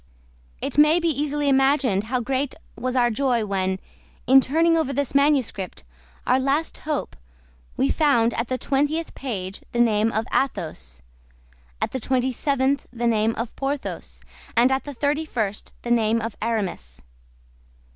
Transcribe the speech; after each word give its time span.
It 0.63 0.79
may 0.79 0.99
be 0.99 1.09
easily 1.09 1.47
imagined 1.47 2.05
how 2.05 2.21
great 2.21 2.55
was 2.75 2.95
our 2.95 3.11
joy 3.11 3.45
when, 3.45 3.77
in 4.25 4.41
turning 4.41 4.75
over 4.75 4.91
this 4.91 5.13
manuscript, 5.13 5.83
our 6.25 6.39
last 6.39 6.79
hope, 6.79 7.15
we 7.77 7.91
found 7.91 8.33
at 8.33 8.47
the 8.47 8.57
twentieth 8.57 9.13
page 9.13 9.61
the 9.73 9.79
name 9.79 10.11
of 10.11 10.25
Athos, 10.33 11.03
at 11.79 11.91
the 11.91 11.99
twenty 11.99 12.31
seventh 12.31 12.87
the 12.91 13.05
name 13.05 13.35
of 13.35 13.55
Porthos, 13.55 14.23
and 14.57 14.71
at 14.71 14.85
the 14.85 14.95
thirty 14.95 15.23
first 15.23 15.71
the 15.83 15.91
name 15.91 16.19
of 16.19 16.35
Aramis. 16.41 17.03